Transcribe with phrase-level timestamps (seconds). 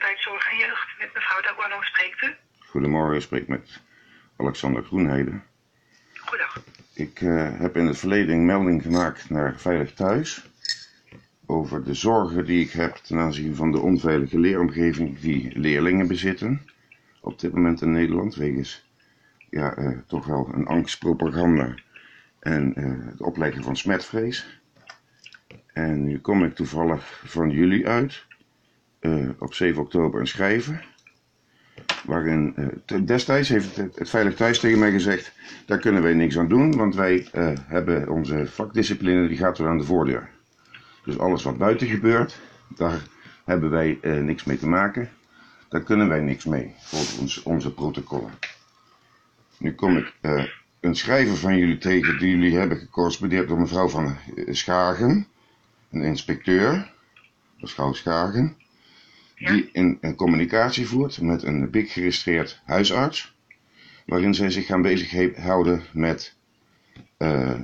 [0.00, 2.34] gezondheidszorg en jeugd met mevrouw Daguano spreekt u.
[2.58, 3.80] Goedemorgen, ik spreek met
[4.36, 5.44] Alexander Groenheden.
[6.14, 6.62] Goedendag.
[6.94, 10.44] Ik eh, heb in het verleden melding gemaakt naar Veilig Thuis
[11.46, 16.66] over de zorgen die ik heb ten aanzien van de onveilige leeromgeving die leerlingen bezitten
[17.20, 18.84] op dit moment in Nederland, wegens
[19.50, 21.74] ja, eh, toch wel een angstpropaganda
[22.38, 24.60] en eh, het opleggen van smetvrees.
[25.72, 28.28] En nu kom ik toevallig van jullie uit,
[29.00, 30.82] eh, op 7 oktober, een schrijven.
[32.04, 32.54] Waarin
[32.86, 35.32] eh, destijds heeft het, het Veilig Thuis tegen mij gezegd:
[35.66, 39.68] daar kunnen wij niks aan doen, want wij eh, hebben onze vakdiscipline, die gaat weer
[39.68, 40.30] aan de voordeur.
[41.04, 43.00] Dus alles wat buiten gebeurt, daar
[43.44, 45.10] hebben wij niks mee te maken.
[45.68, 48.30] Daar kunnen wij niks mee, volgens onze protocollen.
[49.58, 50.14] Nu kom ik
[50.80, 54.16] een schrijver van jullie tegen die jullie hebben gecorrespondeerd door mevrouw van
[54.48, 55.26] Schagen,
[55.90, 56.92] een inspecteur,
[57.60, 58.56] mevrouw Schagen,
[59.40, 63.34] die een, een communicatie voert met een BIC geregistreerd huisarts,
[64.06, 66.36] waarin zij zich gaan bezighouden met,
[67.16, 67.60] eh,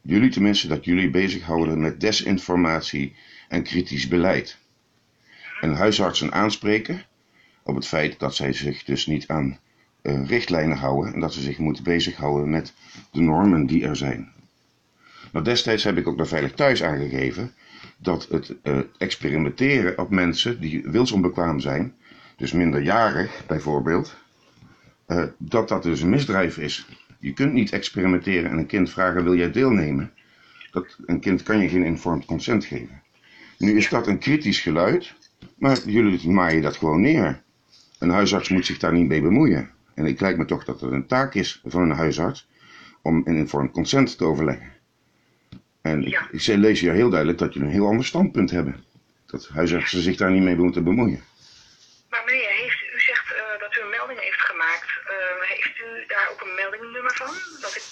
[0.00, 3.14] jullie tenminste, dat jullie bezighouden met desinformatie
[3.48, 4.58] en kritisch beleid.
[5.60, 7.02] En huisartsen aanspreken
[7.62, 9.58] op het feit dat zij zich dus niet aan
[10.02, 12.72] eh, richtlijnen houden en dat ze zich moeten bezighouden met
[13.12, 14.32] de normen die er zijn.
[15.32, 17.54] Nou, destijds heb ik ook naar Veilig Thuis aangegeven
[17.96, 21.94] dat het eh, experimenteren op mensen die wilsonbekwaam zijn,
[22.36, 24.16] dus minderjarig bijvoorbeeld,
[25.06, 26.86] eh, dat dat dus een misdrijf is.
[27.18, 30.12] Je kunt niet experimenteren en een kind vragen: wil jij deelnemen?
[30.70, 33.02] Dat, een kind kan je geen informed consent geven.
[33.58, 35.14] Nu is dat een kritisch geluid,
[35.58, 37.42] maar jullie maaien dat gewoon neer.
[37.98, 39.70] Een huisarts moet zich daar niet mee bemoeien.
[39.94, 42.48] En ik lijkt me toch dat het een taak is van een huisarts
[43.02, 44.75] om een informed consent te overleggen.
[45.90, 46.28] En ik, Ja.
[46.30, 48.84] ik lees hier heel duidelijk dat jullie een heel ander standpunt hebben.
[49.26, 51.24] Dat huisartsen zich daar niet mee moeten bemoeien.
[52.10, 54.88] Maar meneer, heeft, u zegt eh, dat u een melding heeft gemaakt.
[55.06, 57.60] Eh, heeft u daar ook een meldingnummer van?
[57.60, 57.82] Dat ik,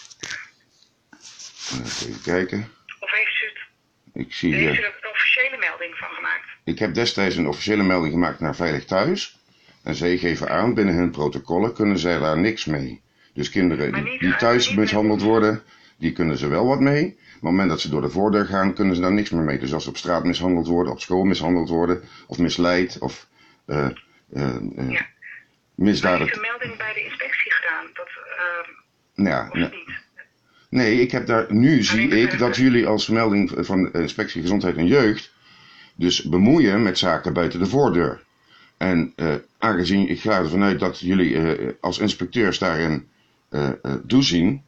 [1.70, 2.68] Eh, Even kijken.
[3.00, 6.44] of heeft u, het, Ik zie heeft u er een officiële melding van gemaakt?
[6.64, 9.38] Ik heb destijds een officiële melding gemaakt naar Veilig Thuis.
[9.82, 13.02] En zij geven aan, binnen hun protocollen kunnen zij daar niks mee.
[13.34, 15.62] Dus kinderen die, niet- die thuis mishandeld worden,
[15.98, 17.02] die kunnen ze wel wat mee.
[17.04, 19.42] Maar op het moment dat ze door de voordeur gaan, kunnen ze daar niks meer
[19.42, 19.58] mee.
[19.58, 23.28] Dus als ze op straat mishandeld worden, op school mishandeld worden, of misleid, of
[23.66, 23.86] eh
[24.32, 24.56] eh,
[24.88, 25.06] Ja.
[25.74, 26.18] Misdaden.
[26.20, 27.86] heeft u een melding bij de inspectie gedaan?
[27.94, 28.74] Dat, eh,
[29.14, 29.96] Nou ja, of nee, niet?
[30.68, 34.40] nee, ik heb daar, nu zie bij ik dat jullie als melding van de Inspectie
[34.40, 35.32] Gezondheid en Jeugd
[35.94, 38.22] dus bemoeien met zaken buiten de voordeur.
[38.76, 39.14] En
[39.58, 41.38] aangezien ik ga ervan uit dat jullie
[41.80, 43.08] als inspecteurs daarin
[43.54, 43.70] eh,
[44.06, 44.62] toezien,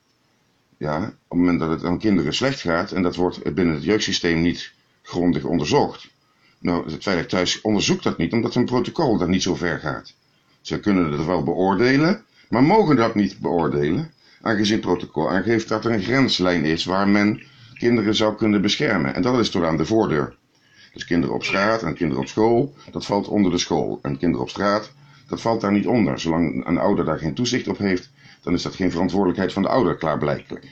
[0.76, 3.84] ja, op het moment dat het aan kinderen slecht gaat en dat wordt binnen het
[3.84, 4.72] jeugdsysteem niet
[5.02, 6.08] grondig onderzocht.
[6.58, 10.14] Nou, het Veilig Thuis onderzoekt dat niet, omdat hun protocol dat niet zo ver gaat.
[10.60, 15.84] Ze kunnen het wel beoordelen, maar mogen dat niet beoordelen, aangezien het protocol aangeeft dat
[15.84, 17.42] er een grenslijn is waar men
[17.74, 19.14] kinderen zou kunnen beschermen.
[19.14, 20.36] En dat is tot aan de voordeur.
[20.92, 23.98] Dus kinderen op straat en kinderen op school, dat valt onder de school.
[24.02, 24.92] En kinderen op straat,
[25.28, 26.20] dat valt daar niet onder.
[26.20, 28.10] Zolang een ouder daar geen toezicht op heeft,
[28.46, 30.64] dan is dat geen verantwoordelijkheid van de ouder, klaarblijkelijk.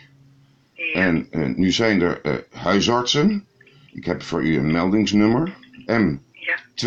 [0.73, 0.93] Ja.
[0.93, 3.47] En eh, nu zijn er eh, huisartsen.
[3.93, 5.55] Ik heb voor u een meldingsnummer.
[5.87, 6.59] M ja.
[6.75, 6.87] 2053025.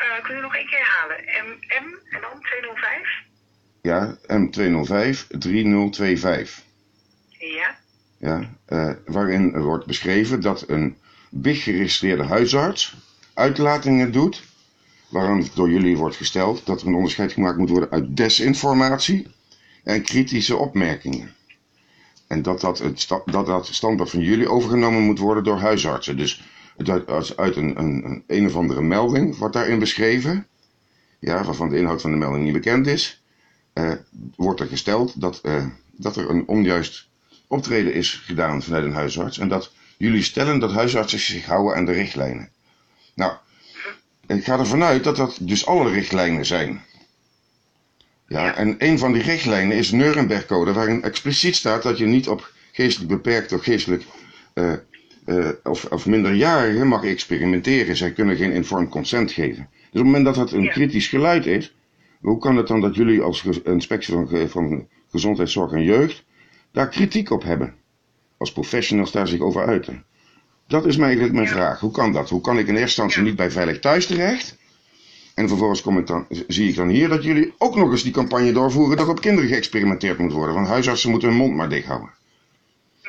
[0.00, 1.16] Eh, kun je nog één keer herhalen?
[1.44, 1.48] M,
[1.84, 3.22] M en dan 205?
[3.82, 6.50] Ja, M2053025.
[7.38, 7.78] Ja.
[8.18, 10.96] Ja, eh, waarin wordt beschreven dat een
[11.30, 12.96] BIG-geregistreerde huisarts
[13.34, 14.48] uitlatingen doet,
[15.10, 19.26] waarom door jullie wordt gesteld dat er een onderscheid gemaakt moet worden uit desinformatie
[19.84, 21.34] en kritische opmerkingen.
[22.26, 26.16] En dat dat, het sta- dat, standpunt van jullie overgenomen moet worden door huisartsen.
[26.16, 26.42] Dus
[26.86, 30.46] uit, uit een, een, een, een of andere melding wordt daarin beschreven,
[31.18, 33.22] ja, waarvan de inhoud van de melding niet bekend is,
[33.72, 33.92] eh,
[34.36, 37.08] wordt er gesteld dat, eh, dat er een onjuist
[37.46, 39.38] optreden is gedaan vanuit een huisarts.
[39.38, 42.48] En dat jullie stellen dat huisartsen zich houden aan de richtlijnen.
[43.14, 43.32] Nou,
[44.36, 46.82] ik ga ervan uit dat dat dus alle richtlijnen zijn.
[48.26, 52.28] Ja, en een van die richtlijnen is de Nuremberg-code, waarin expliciet staat dat je niet
[52.28, 54.04] op geestelijk beperkt of geestelijk
[54.52, 54.72] eh,
[55.24, 57.96] eh, of, of minderjarigen mag experimenteren.
[57.96, 59.68] Zij kunnen geen informed consent geven.
[59.72, 60.70] Dus op het moment dat dat een Ja.
[60.70, 61.74] kritisch geluid is,
[62.20, 66.24] hoe kan het dan dat jullie als inspectie van, van gezondheidszorg en jeugd
[66.72, 67.74] daar kritiek op hebben?
[68.38, 70.04] Als professionals daar zich over uiten.
[70.70, 71.52] Dat is eigenlijk mijn Ja.
[71.52, 71.80] vraag.
[71.80, 72.28] Hoe kan dat?
[72.30, 73.24] Hoe kan ik in eerste instantie Ja.
[73.26, 74.56] niet bij Veilig Thuis terecht?
[75.34, 78.12] En vervolgens kom ik dan, zie ik dan hier dat jullie ook nog eens die
[78.12, 80.54] campagne doorvoeren dat op kinderen geëxperimenteerd moet worden.
[80.54, 82.10] Want huisartsen moeten hun mond maar dicht houden.
[83.02, 83.08] Hm.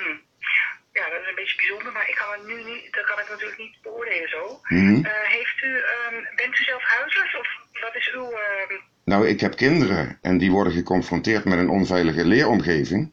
[1.00, 3.58] Ja, dat een beetje bijzonder, maar ik kan het nu niet, dat kan ik natuurlijk
[3.60, 4.60] niet beoordelen zo.
[4.63, 5.06] Mhm.
[5.06, 7.48] Eh, heeft u, ehm, bent u zelf huisarts of
[7.81, 8.24] wat is uw...
[8.31, 8.74] ehm,
[9.06, 13.12] Nou, ik heb kinderen en die worden geconfronteerd met een onveilige leeromgeving.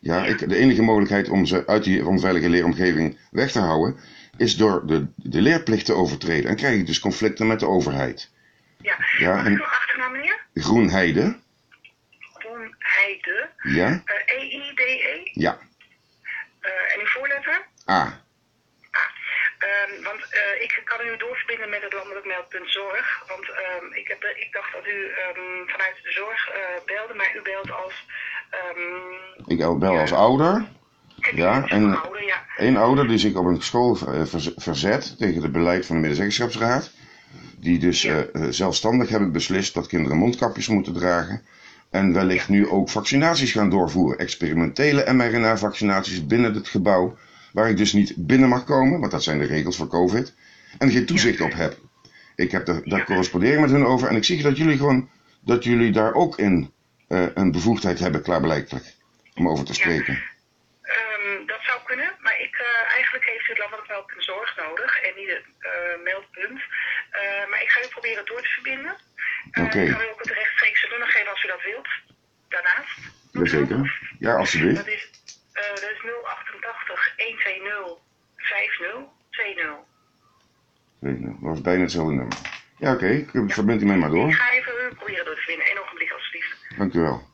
[0.00, 4.00] Ja, ik, de enige mogelijkheid om ze uit die onveilige leeromgeving weg te houden,
[4.36, 6.50] is door de, de leerplicht te overtreden.
[6.50, 8.30] En krijg ik dus conflicten met de overheid.
[8.80, 10.38] ja, Ja, en- achternaam, meneer?
[10.54, 11.38] Groenheide,
[12.34, 13.50] Groen Heide.
[13.62, 15.30] ja, Eh, E-I-D-E.
[15.32, 15.58] ja,
[16.60, 17.66] Eh, en uw voorletter?
[17.90, 18.22] A,
[19.58, 23.24] Ehm, want eh, ik kan u doorverbinden met het landelijk meldpunt zorg.
[23.28, 26.50] Want ehm, ik, heb, ik dacht dat u ehm, vanuit de zorg
[26.86, 28.06] belde, maar u belt als...
[28.50, 30.68] ehm ik bel als ouder.
[31.34, 32.36] Ja, en- ouder, ja.
[32.56, 36.02] Een ouder die zich op een school eh, verz- verzet tegen het beleid van de
[36.02, 36.90] medezeggenschapsraad.
[37.58, 38.14] Die dus Ja.
[38.32, 41.42] eh, eh, zelfstandig hebben beslist dat kinderen mondkapjes moeten dragen.
[41.90, 44.18] En wellicht nu ook vaccinaties gaan doorvoeren.
[44.18, 47.16] Experimentele mRNA-vaccinaties binnen het gebouw.
[47.52, 50.34] Waar ik dus niet binnen mag komen, want dat zijn de regels voor COVID.
[50.78, 51.78] En geen toezicht op heb.
[52.36, 54.08] Ik heb daar ik met hun over.
[54.08, 55.08] En ik zie dat jullie gewoon,
[55.44, 56.70] dat jullie daar ook in
[57.14, 58.84] eh, een bevoegdheid hebben, klaarblijkelijk.
[59.34, 59.78] Om over te Ja.
[59.78, 60.22] spreken.
[60.82, 65.00] Ehm, dat zou kunnen, maar ik, eh, eigenlijk heeft u het landelijk meldpunt zorg nodig
[65.00, 66.60] en niet het eh, meldpunt.
[67.50, 68.96] Maar ik ga u proberen door te verbinden.
[69.64, 69.80] Oké.
[69.80, 71.88] Ik kan u ook het rechtstreekse nummer geven als u dat wilt.
[72.48, 72.98] Daarnaast.
[73.32, 74.00] Jazeker.
[74.18, 74.76] Ja, alsjeblieft.
[74.76, 75.10] Dat is,
[75.52, 77.98] dat is 088 120
[78.36, 79.76] 5020.
[80.98, 82.36] Weet je, Dat was bijna hetzelfde nummer.
[82.78, 83.24] Ja, oké.
[83.28, 83.48] Okay.
[83.48, 84.32] Verbind u mij maar Ik door.
[84.32, 85.66] ga even proberen door te vinden.
[86.80, 87.29] Dank u wel.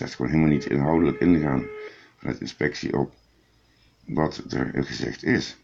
[0.00, 1.66] Echt gewoon helemaal niet inhoudelijk ingaan
[2.18, 3.14] vanuit inspectie op
[4.04, 5.56] wat er gezegd is.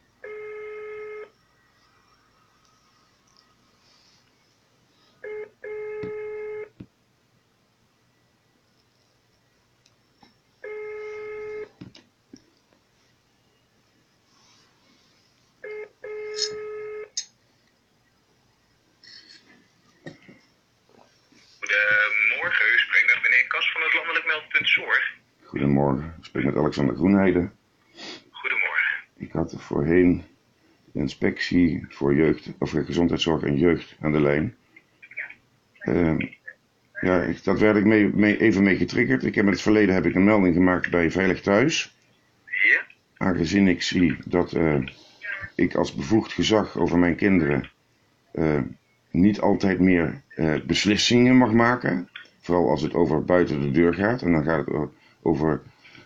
[21.58, 25.14] Goedemorgen, u spreekt met meneer Kas van het Landelijk Meldpunt Zorg.
[25.44, 27.50] Goedemorgen, ik spreek met Alexander Groenheide.
[28.30, 29.02] Goedemorgen.
[29.16, 30.22] Ik had voorheen
[30.92, 34.56] de inspectie voor jeugd, of gezondheidszorg en jeugd aan de lijn.
[35.78, 36.18] Ehm,
[37.00, 39.24] ja, ik, dat werd ik mee, mee, even mee getriggerd.
[39.24, 41.96] Ik heb in het verleden heb ik een melding gemaakt bij Veilig Thuis.
[42.46, 42.82] Ja?
[43.16, 44.86] Aangezien ik zie dat eh,
[45.54, 47.70] ik als bevoegd gezag over mijn kinderen
[48.32, 48.60] eh,
[49.10, 52.08] niet altijd meer eh, beslissingen mag maken.
[52.40, 54.22] Vooral als het over buiten de deur gaat.
[54.22, 54.88] En dan gaat het
[55.22, 55.62] over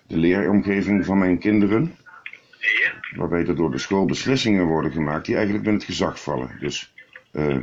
[0.09, 1.97] de leeromgeving van mijn kinderen.
[2.59, 3.17] Ja?
[3.17, 6.51] Waarbij er door de school beslissingen worden gemaakt die eigenlijk binnen het gezag vallen.
[6.61, 6.95] Dus
[7.33, 7.57] eh,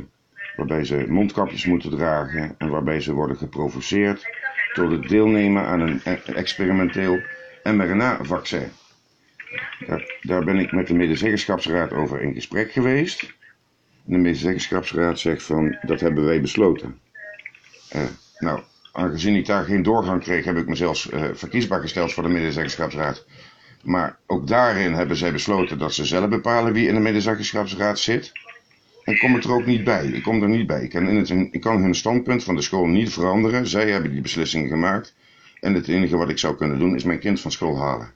[0.56, 4.26] waarbij ze mondkapjes moeten dragen en waarbij ze worden geprovoceerd
[4.72, 7.20] tot het deelnemen aan een e- experimenteel
[7.62, 8.68] mRNA-vaccin.
[9.86, 13.22] Daar, daar ben ik met de medezeggenschapsraad over in gesprek geweest.
[14.06, 16.98] En de medezeggenschapsraad zegt van, dat hebben wij besloten.
[17.88, 18.04] Eh,
[18.38, 18.60] nou,
[18.96, 23.24] aangezien ik daar geen doorgang kreeg, heb ik mezelf eh, verkiesbaar gesteld voor de medezeggenschapsraad.
[23.82, 28.32] Maar ook daarin hebben zij besloten dat ze zelf bepalen wie in de medezeggenschapsraad zit.
[29.04, 30.06] En kom ik er ook niet bij.
[30.06, 30.82] Ik kom er niet bij.
[30.82, 31.08] Ik kan,
[31.50, 33.66] ik hun standpunt van de school niet veranderen.
[33.66, 35.14] Zij hebben die beslissingen gemaakt.
[35.60, 38.10] En het enige wat ik zou kunnen doen is mijn kind van school halen.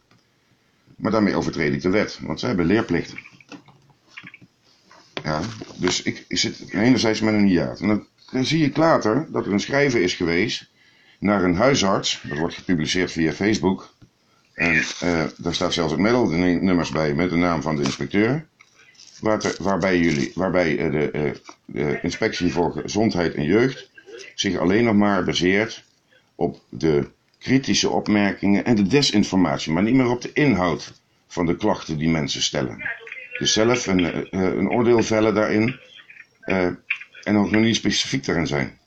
[0.97, 3.15] Maar daarmee overtreed ik de wet, want zij hebben leerplicht.
[5.25, 5.41] Ja,
[5.77, 7.81] dus ik, ik zit enerzijds met een hiaat.
[7.81, 10.69] En dan, dan zie ik later dat er een schrijven is geweest
[11.19, 12.21] naar een huisarts.
[12.29, 13.95] Dat wordt gepubliceerd via Facebook.
[14.55, 18.47] En eh, daar staat zelfs ook meldnummers bij met de naam van de inspecteur.
[19.21, 21.31] Waar te- waarbij, jullie, waarbij eh, de, eh,
[21.65, 23.91] de inspectie voor gezondheid en jeugd
[24.35, 25.85] zich alleen nog maar baseert
[26.35, 27.09] op de
[27.39, 30.93] kritische opmerkingen en de desinformatie, maar niet meer op de inhoud
[31.27, 32.89] van de klachten die mensen stellen.
[33.39, 34.27] Dus zelf een,
[34.59, 35.79] een oordeel vellen daarin
[37.23, 38.79] en ook nog niet specifiek daarin zijn.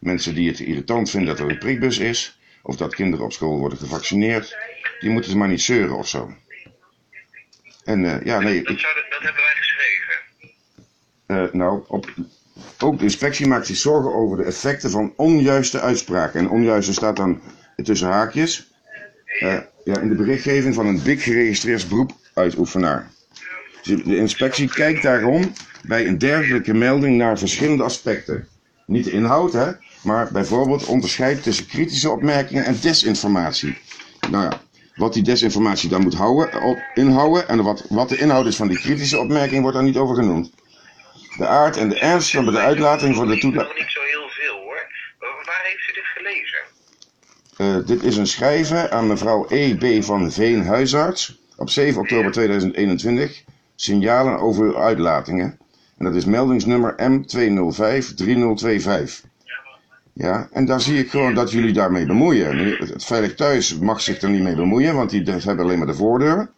[0.00, 3.58] Mensen die het irritant vinden dat er een prikbus is, of dat kinderen op school
[3.58, 4.56] worden gevaccineerd,
[5.00, 6.32] die moeten ze maar niet zeuren of zo.
[7.84, 10.20] En eh, ja, nee, Dat, ik, zouden, dat hebben wij geschreven.
[11.26, 12.10] eh, nou, op,
[12.78, 16.40] ook de inspectie maakt zich zorgen over de effecten van onjuiste uitspraken.
[16.40, 17.40] En onjuiste staat dan
[17.82, 18.70] tussen haakjes
[19.38, 23.10] eh, ja, in de berichtgeving van een BIC geregistreerd beroepuitoefenaar.
[23.82, 28.48] De inspectie kijkt daarom bij een dergelijke melding naar verschillende aspecten.
[28.86, 29.70] Niet de inhoud, hè,
[30.02, 33.78] maar bijvoorbeeld onderscheid tussen kritische opmerkingen en desinformatie.
[34.30, 34.60] Nou ja,
[34.94, 38.68] wat die desinformatie dan moet houden, op, inhouden en wat, wat de inhoud is van
[38.68, 40.50] die kritische opmerking wordt daar niet over genoemd.
[41.36, 43.78] De aard en de ernst van de uitlating voor de toelating.
[43.78, 44.86] niet zo heel veel hoor.
[45.18, 46.58] Wa- Waar heeft u dit gelezen?
[47.56, 50.04] Eh, dit is een schrijven aan mevrouw E.B.
[50.04, 53.42] van Veen, huisarts, op 7 oktober 2021.
[53.80, 55.58] Signalen over uw uitlatingen.
[55.98, 59.26] En dat is meldingsnummer M205-3025.
[60.12, 62.58] Ja, en daar zie ik gewoon dat jullie daarmee bemoeien.
[62.58, 65.86] Het, Veilig Thuis mag zich er niet mee bemoeien, want die de- hebben alleen maar
[65.86, 66.50] de voordeur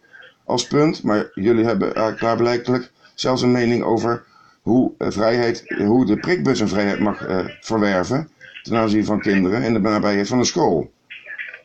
[0.45, 1.03] als punt.
[1.03, 4.25] Maar jullie hebben uh, klaarblijkelijk zelfs een mening over
[4.63, 8.31] hoe, eh, vrijheid, hoe de prikbus een vrijheid mag eh, verwerven
[8.63, 10.93] ten aanzien van kinderen in de nabijheid van een school.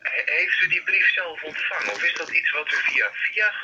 [0.00, 1.94] He- heeft u die brief zelf ontvangen?
[1.94, 2.66] Of is dat iets wat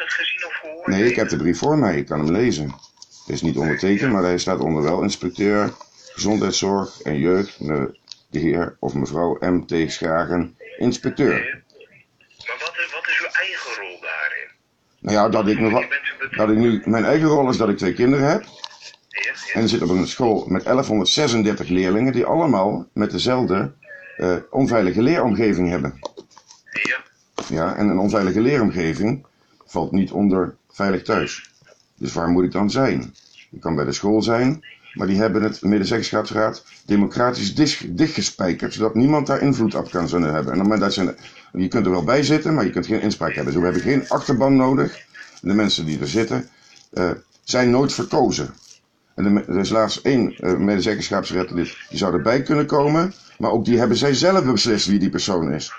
[0.06, 1.96] gezien of gehoord Nee, ik heb de brief voor mij.
[1.96, 2.64] Ik kan hem lezen.
[2.64, 5.74] Het is niet ondertekend, maar hij staat onder wel inspecteur
[6.12, 7.66] gezondheidszorg en jeugd,
[8.30, 9.66] de, heer of mevrouw M.
[9.66, 9.92] T.
[9.92, 11.62] Schagen, inspecteur.
[12.46, 14.48] Maar wat is, wat is uw eigen rol daarin?
[14.98, 15.86] Nou ja, dat ik, me,
[16.36, 18.44] dat nu, mijn eigen rol is dat ik twee kinderen heb
[19.52, 23.72] en zit op een school met 1136 leerlingen die allemaal met dezelfde
[24.16, 25.98] eh, onveilige leeromgeving hebben.
[26.82, 27.00] ja.
[27.48, 29.26] Ja, en een onveilige leeromgeving
[29.72, 31.50] valt niet onder veilig thuis.
[31.96, 33.14] Dus waar moet ik dan zijn?
[33.50, 37.54] Ik kan bij de school zijn, maar die hebben het medezeggenschapsraad democratisch
[37.88, 40.52] dichtgespijkerd, zodat niemand daar invloed op kan zullen hebben.
[40.52, 41.14] En op het dat ze,
[41.52, 43.52] je kunt er wel bij zitten, maar je kunt geen inspraak hebben.
[43.52, 45.00] Dus we hebben geen achterban nodig.
[45.40, 46.48] De mensen die er zitten,
[46.92, 47.10] eh,
[47.44, 48.54] zijn nooit verkozen.
[49.14, 53.96] En er is laatst één medezeggenschapsraad die zou erbij kunnen komen, maar ook die hebben
[53.96, 55.72] zij zelf beslist wie die persoon is.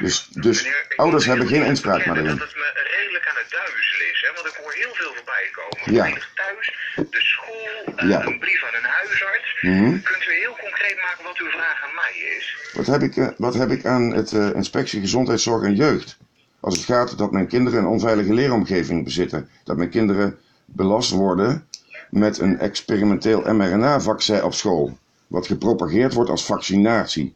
[0.00, 2.36] Dus, dus ouders hebben geen inspraak meer erin.
[2.36, 4.34] Dat het me redelijk aan het duizelen is, hè?
[4.34, 5.12] want ik hoor heel veel
[5.44, 6.14] voorbij komen.
[6.14, 6.18] Ja.
[6.34, 6.66] Thuis,
[7.10, 8.26] de school, eh, Ja.
[8.26, 9.56] een brief aan een huisarts.
[9.60, 10.02] Mhm.
[10.02, 12.56] Kunt u heel concreet maken wat uw vraag aan mij is?
[12.72, 16.18] Wat heb ik, eh, wat heb ik aan het eh, inspectie gezondheidszorg en jeugd?
[16.60, 19.48] Als het gaat dat mijn kinderen een onveilige leeromgeving bezitten.
[19.64, 21.66] Dat mijn kinderen belast worden
[22.10, 24.98] met een experimenteel mRNA-vaccin op school.
[25.26, 27.34] Wat gepropageerd wordt als vaccinatie.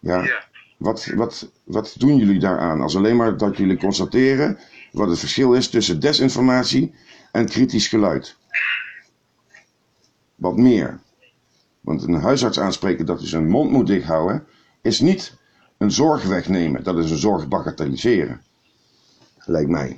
[0.00, 0.44] Ja, Ja.
[0.76, 2.80] wat, wat, wat doen jullie daaraan?
[2.80, 4.58] Als alleen maar dat jullie constateren
[4.92, 6.94] wat het verschil is tussen desinformatie
[7.34, 8.36] en kritisch geluid.
[10.34, 11.00] Wat meer.
[11.80, 14.46] Want een huisarts aanspreken dat hij zijn mond moet dichthouden,
[14.82, 15.36] is niet
[15.78, 16.82] een zorg wegnemen.
[16.82, 18.44] Dat is een zorg bagatelliseren.
[19.44, 19.90] Lijkt mij.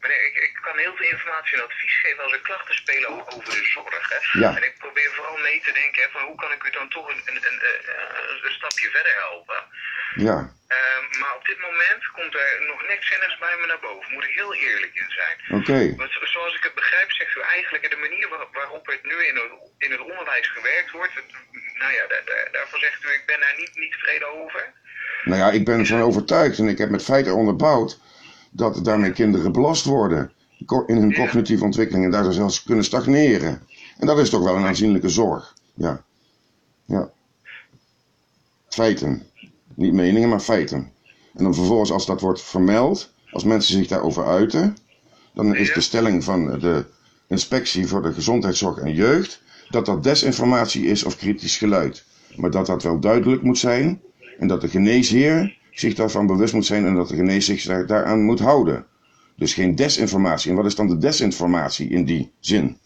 [0.00, 3.44] Meneer, ik, ik kan heel veel informatie en advies geven als er klachten spelen over
[3.44, 4.08] de zorg.
[4.12, 4.40] Hè?
[4.40, 4.56] Ja.
[4.56, 7.08] En ik probeer vooral mee te denken hè, van hoe kan ik u dan toch
[7.08, 9.60] een, een, een, een, een stapje verder helpen.
[10.14, 14.12] Ja, Ehm, maar op dit moment komt er nog niks zinnigs bij me naar boven.
[14.14, 15.36] Moet ik heel eerlijk in zijn.
[15.58, 15.80] oké.
[16.00, 19.16] Want zo- zoals ik het begrijp, zegt u eigenlijk de manier waar- waarop het nu
[19.30, 19.50] in het,
[19.84, 21.14] in het onderwijs gewerkt wordt.
[21.14, 21.28] Het,
[21.82, 24.62] nou ja, daar, daar- daarvan zegt u, ik ben daar niet, niet tevreden over.
[25.24, 27.98] Nou ja, ik ben ervan overtuigd en ik heb met feiten onderbouwd
[28.50, 30.32] dat daarmee kinderen belast worden
[30.86, 31.16] in hun Ja.
[31.16, 33.68] cognitieve ontwikkeling en daar zelfs kunnen stagneren.
[33.98, 35.54] En dat is toch wel een aanzienlijke zorg.
[35.74, 36.04] Ja.
[36.86, 37.10] Ja.
[38.68, 39.30] Feiten.
[39.76, 40.90] Niet meningen, maar feiten.
[41.34, 44.76] En dan vervolgens, als dat wordt vermeld, als mensen zich daarover uiten,
[45.34, 46.84] dan is de stelling van de
[47.28, 52.04] inspectie voor de gezondheidszorg en jeugd dat dat desinformatie is of kritisch geluid.
[52.36, 54.00] Maar dat dat wel duidelijk moet zijn
[54.38, 57.86] en dat de geneesheer zich daarvan bewust moet zijn en dat de geneesheer zich daar,
[57.86, 58.86] daaraan moet houden.
[59.36, 60.50] Dus geen desinformatie.
[60.50, 62.76] En wat is dan de desinformatie in die zin?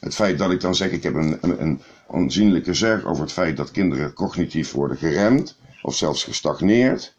[0.00, 3.32] Het feit dat ik dan zeg, ik heb een, een, een aanzienlijke zorg over het
[3.32, 7.14] feit dat kinderen cognitief worden geremd of zelfs gestagneerd,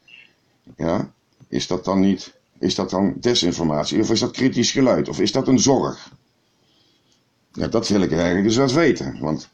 [0.77, 1.11] ja,
[1.47, 5.31] is dat dan niet, is dat dan desinformatie of is dat kritisch geluid of is
[5.31, 6.11] dat een zorg?
[7.51, 9.49] Ja, dat wil ik eigenlijk dus eens wel weten, want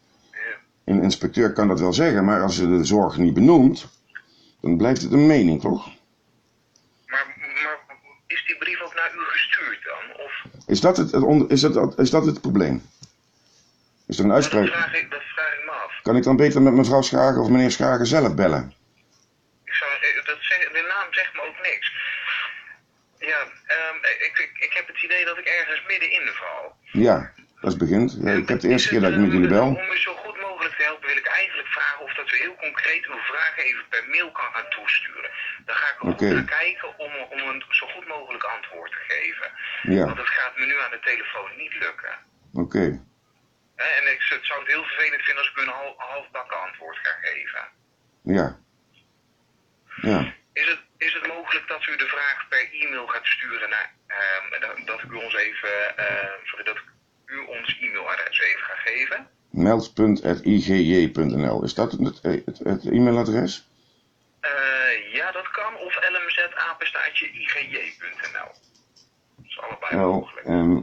[0.84, 3.88] een inspecteur kan dat wel zeggen, maar als ze de zorg niet benoemt,
[4.60, 5.86] dan blijft het een mening, toch?
[7.06, 7.36] Maar,
[8.28, 10.26] is die brief ook naar u gestuurd dan?
[10.26, 10.68] Of...
[10.68, 11.14] Is, dat het,
[11.52, 12.82] is, dat, is dat het probleem?
[14.06, 14.66] Is er een uitspraak?
[14.66, 15.10] Dat vraag ik,
[15.66, 16.02] me af.
[16.02, 18.74] Kan ik dan beter met mevrouw Schagen of meneer Schagen zelf bellen?
[21.62, 21.88] Niks.
[23.18, 23.96] Ja, ehm,
[24.28, 26.76] ik, ik, ik heb het idee dat ik ergens middenin val.
[26.82, 28.18] Ja, dat is begint.
[28.22, 29.68] Ja, ik heb de eerste keer dat ik met jullie bel.
[29.68, 32.56] Om u zo goed mogelijk te helpen wil ik eigenlijk vragen of dat u heel
[32.56, 35.30] concreet uw vragen even per mail kan gaan toesturen.
[35.66, 39.52] Dan ga ik goed naar kijken om, om een zo goed mogelijk antwoord te geven.
[39.96, 42.16] Ja, Want het gaat me nu aan de telefoon niet lukken.
[42.54, 42.86] oké.
[43.76, 46.98] En ik z- zou het heel vervelend vinden als ik u een half, halfbakken antwoord
[47.04, 47.64] ga geven.
[48.24, 48.58] Ja.
[50.02, 53.94] Ja, Is het, is het mogelijk dat u de vraag per e-mail gaat sturen naar,
[54.08, 56.78] ehm, dat, dat ik u ons even, eh, sorry, dat
[57.26, 59.28] u ons e-mailadres even ga geven?
[59.50, 61.64] meld.igj.nl.
[61.64, 63.70] Is dat het, het, het e-mailadres?
[64.40, 65.78] Eh, ja, dat kan.
[65.78, 68.52] Of lmzapenstaatje igj.nl.
[69.36, 70.48] Dat is allebei L, mogelijk.
[70.48, 70.82] M,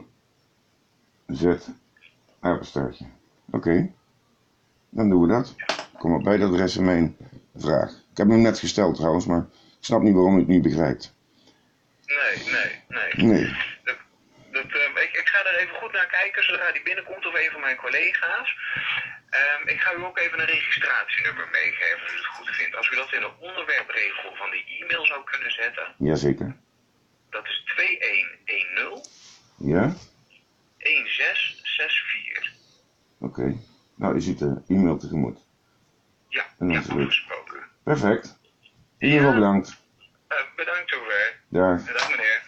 [1.27, 1.57] Z,
[2.41, 3.05] apenstaartje.
[3.51, 3.93] Oké.
[4.89, 5.55] Dan doen we dat.
[5.99, 7.17] Kom op bij dat adres in mijn
[7.57, 7.91] vraag.
[7.91, 9.47] Ik heb hem net gesteld trouwens, maar
[9.87, 11.05] snap niet waarom u het niet begrijpt.
[12.19, 13.11] Nee, nee, nee.
[13.33, 13.47] Nee.
[13.85, 13.99] Dat,
[14.53, 17.51] dat, eh, ik, ik ga er even goed naar kijken zodra die binnenkomt of een
[17.53, 18.49] van mijn collega's.
[19.31, 22.77] Ehm, ik ga u ook even een registratienummer meegeven als u het goed vindt.
[22.77, 26.57] Als u dat in de onderwerpregel van die e-mail zou kunnen zetten, Jazeker.
[27.31, 29.03] dat is 2110
[29.73, 29.95] Ja?
[30.79, 32.53] 1664.
[33.21, 33.57] Oké.
[33.95, 35.39] Nou, je ziet de e-mail tegemoet.
[36.29, 37.07] Ja, En dat ja is leuk.
[37.07, 37.61] afgesproken.
[37.85, 38.39] Perfect.
[38.99, 39.77] In ieder geval bedankt.
[40.29, 41.37] Eh, bedankt zover.
[41.49, 41.85] Dag.
[41.85, 42.46] Dag meneer.